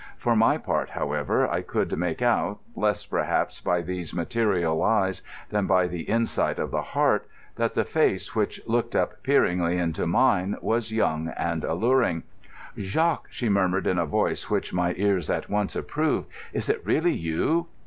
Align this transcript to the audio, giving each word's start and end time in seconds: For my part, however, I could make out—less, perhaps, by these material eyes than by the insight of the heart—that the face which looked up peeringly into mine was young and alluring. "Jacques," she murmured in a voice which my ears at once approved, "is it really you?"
For 0.17 0.35
my 0.35 0.57
part, 0.57 0.89
however, 0.89 1.47
I 1.47 1.61
could 1.61 1.95
make 1.95 2.23
out—less, 2.23 3.05
perhaps, 3.05 3.59
by 3.61 3.83
these 3.83 4.15
material 4.15 4.81
eyes 4.81 5.21
than 5.49 5.67
by 5.67 5.85
the 5.85 6.01
insight 6.09 6.57
of 6.57 6.71
the 6.71 6.81
heart—that 6.81 7.75
the 7.75 7.85
face 7.85 8.33
which 8.33 8.59
looked 8.67 8.95
up 8.95 9.21
peeringly 9.21 9.77
into 9.77 10.07
mine 10.07 10.57
was 10.59 10.91
young 10.91 11.27
and 11.37 11.63
alluring. 11.63 12.23
"Jacques," 12.79 13.27
she 13.29 13.47
murmured 13.47 13.85
in 13.85 13.99
a 13.99 14.07
voice 14.07 14.49
which 14.49 14.73
my 14.73 14.95
ears 14.97 15.29
at 15.29 15.51
once 15.51 15.75
approved, 15.75 16.27
"is 16.51 16.67
it 16.67 16.83
really 16.83 17.13
you?" 17.13 17.67